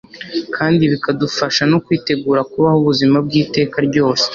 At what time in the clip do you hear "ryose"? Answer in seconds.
3.87-4.25